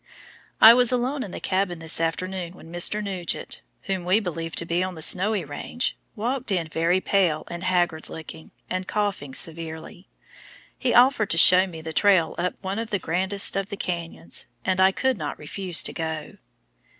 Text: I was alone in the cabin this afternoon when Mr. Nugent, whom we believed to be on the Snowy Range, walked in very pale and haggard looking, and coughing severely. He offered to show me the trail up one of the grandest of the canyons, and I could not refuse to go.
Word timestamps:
I 0.59 0.73
was 0.73 0.91
alone 0.91 1.21
in 1.21 1.29
the 1.29 1.39
cabin 1.39 1.77
this 1.77 2.01
afternoon 2.01 2.53
when 2.53 2.73
Mr. 2.73 3.03
Nugent, 3.03 3.61
whom 3.83 4.03
we 4.03 4.19
believed 4.19 4.57
to 4.57 4.65
be 4.65 4.81
on 4.81 4.95
the 4.95 5.01
Snowy 5.03 5.45
Range, 5.45 5.95
walked 6.15 6.49
in 6.51 6.67
very 6.69 6.99
pale 6.99 7.43
and 7.51 7.63
haggard 7.63 8.09
looking, 8.09 8.49
and 8.67 8.87
coughing 8.87 9.35
severely. 9.35 10.07
He 10.75 10.95
offered 10.95 11.29
to 11.29 11.37
show 11.37 11.67
me 11.67 11.81
the 11.81 11.93
trail 11.93 12.33
up 12.39 12.55
one 12.61 12.79
of 12.79 12.89
the 12.89 12.97
grandest 12.97 13.55
of 13.55 13.69
the 13.69 13.77
canyons, 13.77 14.47
and 14.65 14.81
I 14.81 14.91
could 14.91 15.19
not 15.19 15.37
refuse 15.37 15.83
to 15.83 15.93
go. 15.93 16.37